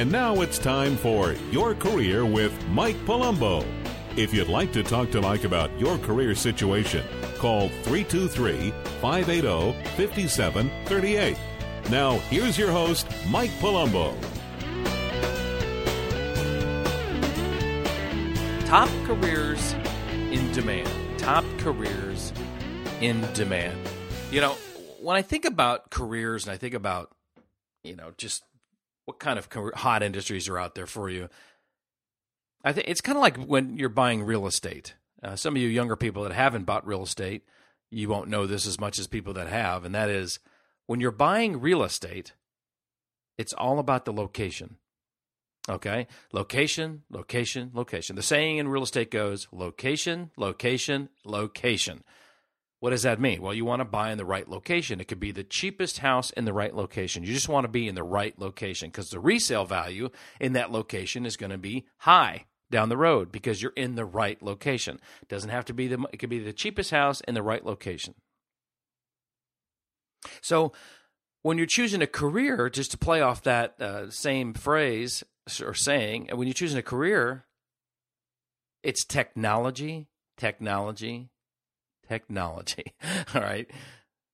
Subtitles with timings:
[0.00, 3.66] And now it's time for Your Career with Mike Palumbo.
[4.16, 7.04] If you'd like to talk to Mike about your career situation,
[7.36, 8.70] call 323
[9.02, 11.36] 580 5738.
[11.90, 14.16] Now, here's your host, Mike Palumbo.
[18.64, 19.74] Top careers
[20.32, 20.88] in demand.
[21.18, 22.32] Top careers
[23.02, 23.78] in demand.
[24.30, 24.52] You know,
[25.02, 27.10] when I think about careers and I think about,
[27.84, 28.44] you know, just
[29.10, 31.28] what kind of hot industries are out there for you,
[32.62, 34.94] I think it's kind of like when you're buying real estate.
[35.20, 37.42] Uh, some of you younger people that haven't bought real estate,
[37.90, 40.38] you won't know this as much as people that have, and that is
[40.86, 42.34] when you're buying real estate,
[43.36, 44.76] it's all about the location.
[45.68, 46.06] Okay?
[46.32, 48.14] Location, location, location.
[48.14, 52.04] The saying in real estate goes location, location, location.
[52.80, 53.42] What does that mean?
[53.42, 55.00] Well, you want to buy in the right location.
[55.00, 57.22] It could be the cheapest house in the right location.
[57.22, 60.08] You just want to be in the right location because the resale value
[60.40, 64.06] in that location is going to be high down the road because you're in the
[64.06, 64.98] right location.
[65.20, 67.64] It doesn't have to be the it could be the cheapest house in the right
[67.64, 68.14] location.
[70.40, 70.72] So,
[71.42, 75.24] when you're choosing a career, just to play off that uh, same phrase
[75.62, 77.46] or saying, when you're choosing a career,
[78.82, 81.30] it's technology, technology,
[82.10, 82.92] technology.
[83.34, 83.70] All right.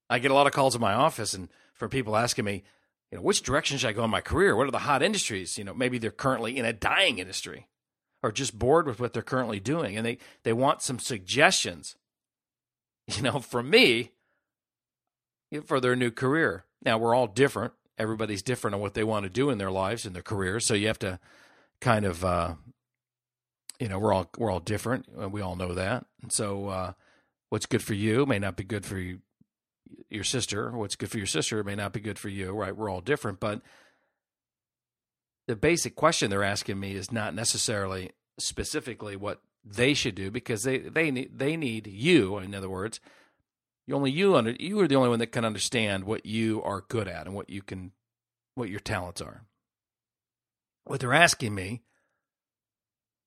[0.09, 2.65] I get a lot of calls in my office and from people asking me,
[3.11, 4.57] you know, which direction should I go in my career?
[4.57, 5.59] What are the hot industries?
[5.59, 7.69] You know, maybe they're currently in a dying industry
[8.23, 11.97] or just bored with what they're currently doing and they, they want some suggestions,
[13.07, 14.13] you know, from me
[15.67, 16.65] for their new career.
[16.83, 17.75] Now, we're all different.
[17.99, 20.65] Everybody's different on what they want to do in their lives and their careers.
[20.65, 21.19] So you have to
[21.81, 22.55] kind of, uh,
[23.79, 25.31] you know, we're all we're all different.
[25.31, 26.07] We all know that.
[26.23, 26.93] And so, uh,
[27.49, 29.21] what's good for you may not be good for you,
[30.11, 30.71] your sister.
[30.71, 32.53] What's good for your sister may not be good for you.
[32.53, 32.77] Right?
[32.77, 33.63] We're all different, but
[35.47, 40.63] the basic question they're asking me is not necessarily specifically what they should do because
[40.63, 42.39] they they need they need you.
[42.39, 43.01] In other words,
[43.93, 47.09] only you under you are the only one that can understand what you are good
[47.09, 47.93] at and what you can
[48.55, 49.45] what your talents are.
[50.85, 51.83] What they're asking me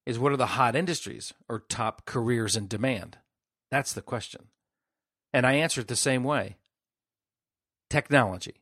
[0.06, 3.18] is what are the hot industries or top careers in demand?
[3.72, 4.48] That's the question.
[5.34, 6.58] And I answer it the same way.
[7.90, 8.62] Technology.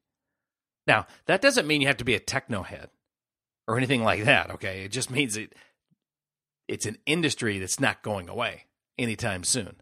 [0.85, 2.89] Now, that doesn't mean you have to be a techno head
[3.67, 4.83] or anything like that, okay?
[4.83, 5.53] It just means it
[6.67, 8.65] it's an industry that's not going away
[8.97, 9.75] anytime soon.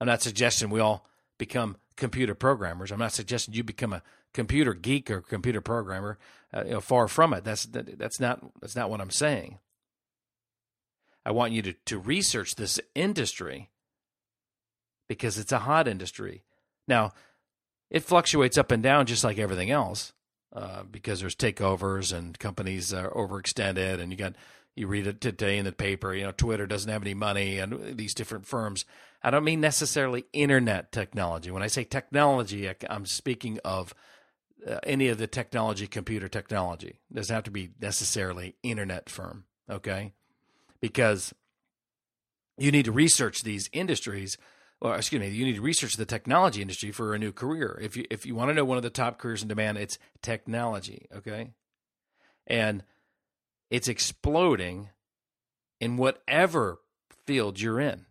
[0.00, 1.06] I'm not suggesting we all
[1.38, 2.90] become computer programmers.
[2.90, 4.02] I'm not suggesting you become a
[4.34, 6.18] computer geek or computer programmer.
[6.52, 7.44] Uh, you know, far from it.
[7.44, 9.58] That's that, that's not that's not what I'm saying.
[11.24, 13.70] I want you to to research this industry
[15.08, 16.42] because it's a hot industry.
[16.88, 17.12] Now,
[17.90, 20.12] it fluctuates up and down just like everything else
[20.54, 24.34] uh, because there's takeovers and companies are overextended, and you got
[24.74, 26.14] you read it today in the paper.
[26.14, 28.84] You know, Twitter doesn't have any money, and these different firms.
[29.22, 31.50] I don't mean necessarily internet technology.
[31.50, 33.94] When I say technology, I'm speaking of
[34.66, 36.98] uh, any of the technology, computer technology.
[37.10, 40.12] It doesn't have to be necessarily internet firm, okay?
[40.82, 41.32] Because
[42.58, 44.36] you need to research these industries.
[44.80, 47.78] Or excuse me, you need to research the technology industry for a new career.
[47.80, 49.98] If you if you want to know one of the top careers in demand, it's
[50.22, 51.52] technology, okay?
[52.46, 52.82] And
[53.70, 54.90] it's exploding
[55.80, 56.80] in whatever
[57.26, 58.06] field you're in.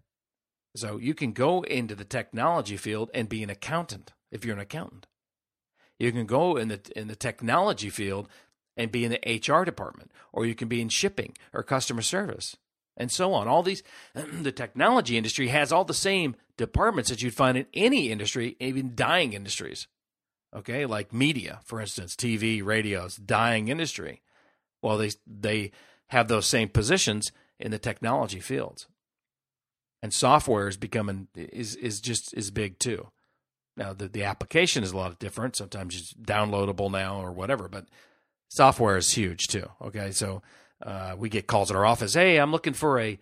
[0.76, 4.62] So you can go into the technology field and be an accountant if you're an
[4.62, 5.08] accountant.
[6.00, 8.28] You can go in the in the technology field
[8.78, 12.56] and be in the HR department, or you can be in shipping or customer service,
[12.98, 13.48] and so on.
[13.48, 18.12] All these, the technology industry has all the same departments that you'd find in any
[18.12, 19.88] industry, even dying industries.
[20.54, 24.22] Okay, like media, for instance, TV, radios, dying industry.
[24.82, 25.72] Well, they they
[26.08, 28.88] have those same positions in the technology fields
[30.02, 33.10] and software is becoming is is just is big too.
[33.78, 35.56] Now the the application is a lot different.
[35.56, 37.86] Sometimes it's downloadable now or whatever, but
[38.50, 39.70] software is huge too.
[39.82, 40.42] Okay, so
[40.84, 42.14] uh, we get calls at our office.
[42.14, 43.20] Hey, I'm looking for a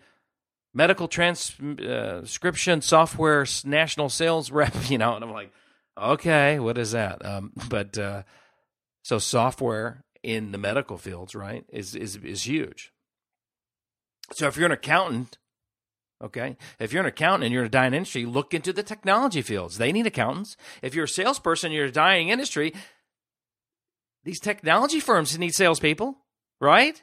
[0.72, 4.74] medical transcription uh, software national sales rep.
[4.88, 5.52] You know, and I'm like,
[6.00, 7.24] okay, what is that?
[7.24, 8.22] Um, but uh,
[9.02, 12.92] so software in the medical fields, right, is is is huge.
[14.32, 15.38] So if you're an accountant
[16.22, 16.58] Okay.
[16.78, 19.78] If you're an accountant and you're in a dying industry, look into the technology fields.
[19.78, 20.56] They need accountants.
[20.82, 22.74] If you're a salesperson, you're a dying industry,
[24.24, 26.18] these technology firms need salespeople,
[26.60, 27.02] right?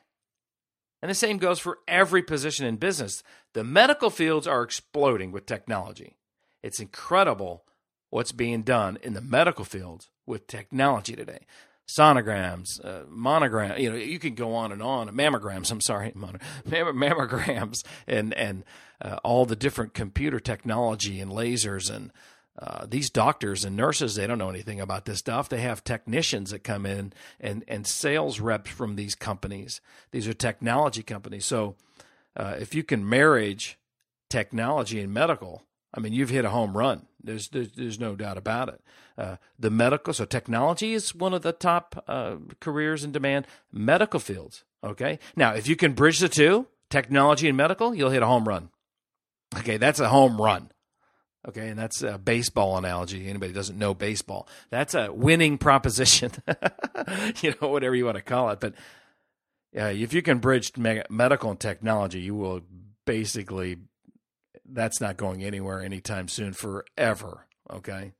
[1.01, 3.23] And the same goes for every position in business.
[3.53, 6.17] The medical fields are exploding with technology.
[6.63, 7.63] It's incredible
[8.09, 11.45] what's being done in the medical fields with technology today.
[11.87, 13.79] sonograms, uh, monogram.
[13.79, 15.07] You know, you can go on and on.
[15.09, 15.71] Mammograms.
[15.71, 18.65] I'm sorry, mono, mammograms, and and
[19.01, 22.11] uh, all the different computer technology and lasers and
[22.59, 25.47] uh, these doctors and nurses they don't know anything about this stuff.
[25.47, 29.79] They have technicians that come in and and sales reps from these companies.
[30.11, 31.45] These are technology companies.
[31.45, 31.75] So
[32.35, 33.77] uh, if you can marriage
[34.29, 35.63] technology and medical
[35.93, 37.05] i mean you've hit a home run.
[37.23, 38.81] There's there's, there's no doubt about it.
[39.17, 43.45] Uh, the medical so technology is one of the top uh, careers in demand.
[43.71, 45.19] Medical fields okay?
[45.35, 48.69] Now if you can bridge the two technology and medical you'll hit a home run.
[49.55, 50.71] Okay that's a home run
[51.47, 53.27] Okay, and that's a baseball analogy.
[53.27, 56.31] Anybody doesn't know baseball, that's a winning proposition.
[57.41, 58.59] you know, whatever you want to call it.
[58.59, 58.73] But
[59.77, 62.61] uh, if you can bridge medical and technology, you will
[63.05, 63.77] basically.
[64.69, 67.47] That's not going anywhere anytime soon, forever.
[67.71, 68.11] Okay.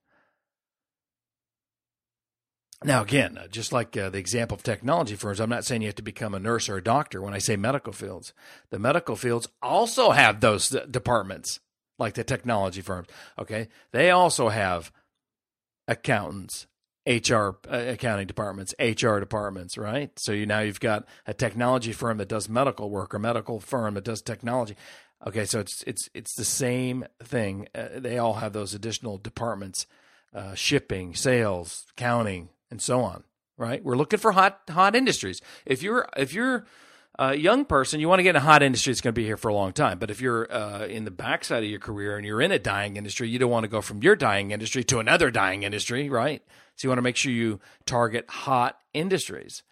[2.84, 5.88] Now, again, uh, just like uh, the example of technology firms, I'm not saying you
[5.88, 8.34] have to become a nurse or a doctor when I say medical fields.
[8.69, 11.60] The medical fields also have those departments
[12.00, 13.08] like the technology firms.
[13.40, 14.92] Okay, they also have
[15.88, 16.68] accountants,
[17.06, 20.12] HR uh, accounting departments, HR departments, right?
[20.20, 23.94] So you now you've got a technology firm that does medical work or medical firm
[23.96, 24.76] that does technology.
[25.26, 27.68] Okay, so it's it's it's the same thing.
[27.74, 29.88] Uh, they all have those additional departments:
[30.34, 33.24] uh, shipping, sales, accounting, and so on.
[33.58, 33.84] Right?
[33.84, 35.42] We're looking for hot hot industries.
[35.66, 36.66] If you're if you're
[37.19, 39.25] a young person, you want to get in a hot industry that's going to be
[39.25, 39.98] here for a long time.
[39.98, 42.96] But if you're uh, in the backside of your career and you're in a dying
[42.96, 46.44] industry, you don't want to go from your dying industry to another dying industry, right?
[46.75, 49.64] So you want to make sure you target hot industries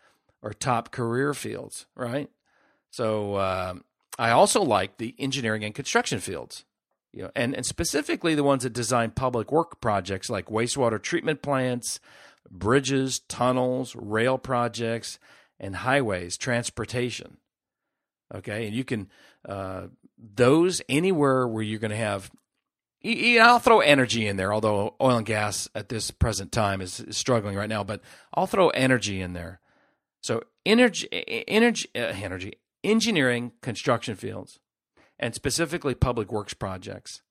[0.42, 2.30] or top career fields, right?
[2.90, 3.76] So uh,
[4.18, 6.66] I also like the engineering and construction fields.
[7.14, 11.42] You know, and, and specifically the ones that design public work projects like wastewater treatment
[11.42, 12.02] plants,
[12.52, 15.18] bridges, tunnels, rail projects,
[15.60, 17.38] and highways, transportation.
[18.34, 19.10] Okay, and you can
[19.48, 19.88] uh,
[20.18, 22.32] those anywhere where you're going to have.
[23.04, 27.16] I'll throw energy in there, although oil and gas at this present time is, is
[27.18, 27.84] struggling right now.
[27.84, 28.02] But
[28.34, 29.60] I'll throw energy in there.
[30.22, 31.08] So energy,
[31.48, 32.54] energy, uh, energy,
[32.84, 34.60] engineering, construction fields,
[35.20, 37.22] and specifically public works projects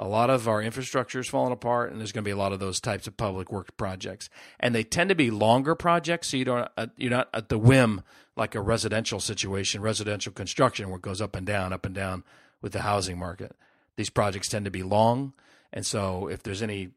[0.00, 2.54] a lot of our infrastructure is falling apart, and there's going to be a lot
[2.54, 6.38] of those types of public work projects, and they tend to be longer projects, so
[6.38, 8.00] you don't uh, you're not at the whim
[8.34, 12.24] like a residential situation, residential construction where it goes up and down, up and down
[12.62, 13.54] with the housing market.
[13.98, 15.34] These projects tend to be long,
[15.70, 16.92] and so if there's any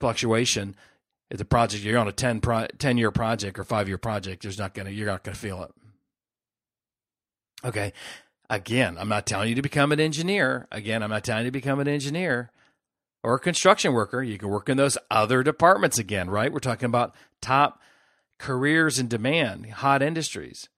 [0.00, 0.76] fluctuation,
[1.30, 4.42] if the project you're on a 10, pro, 10 year project or five year project,
[4.42, 5.72] there's not gonna you're not gonna feel it.
[7.66, 7.92] Okay,
[8.48, 10.68] Again, I'm not telling you to become an engineer.
[10.70, 12.50] Again, I'm not telling you to become an engineer
[13.22, 14.22] or a construction worker.
[14.22, 16.52] You can work in those other departments again, right?
[16.52, 17.80] We're talking about top
[18.38, 20.68] careers in demand, hot industries.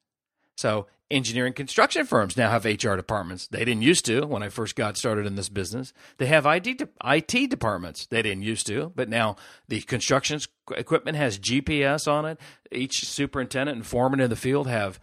[0.56, 3.46] So, engineering construction firms now have HR departments.
[3.46, 5.92] They didn't used to when I first got started in this business.
[6.18, 8.06] They have IT, IT departments.
[8.06, 9.36] They didn't used to, but now
[9.68, 10.40] the construction
[10.76, 12.40] equipment has GPS on it.
[12.72, 14.98] Each superintendent and foreman in the field have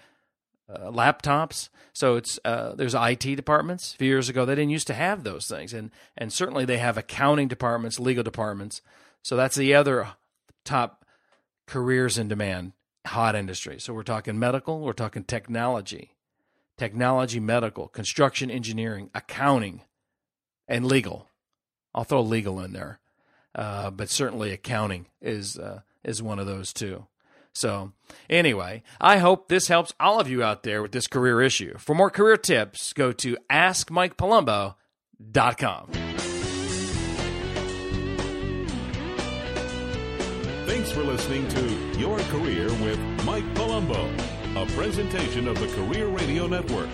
[0.69, 1.69] uh, laptops.
[1.93, 3.93] So it's uh, there's IT departments.
[3.93, 6.77] A few years ago, they didn't used to have those things, and and certainly they
[6.77, 8.81] have accounting departments, legal departments.
[9.21, 10.09] So that's the other
[10.63, 11.05] top
[11.67, 12.73] careers in demand,
[13.07, 13.79] hot industry.
[13.79, 16.11] So we're talking medical, we're talking technology,
[16.77, 19.81] technology, medical, construction, engineering, accounting,
[20.67, 21.29] and legal.
[21.93, 22.99] I'll throw legal in there,
[23.53, 27.07] uh, but certainly accounting is uh, is one of those too.
[27.55, 27.93] So,
[28.29, 31.77] anyway, I hope this helps all of you out there with this career issue.
[31.77, 35.91] For more career tips, go to askmikepalumbo.com.
[40.65, 44.11] Thanks for listening to Your Career with Mike Palumbo,
[44.61, 46.89] a presentation of the Career Radio Network.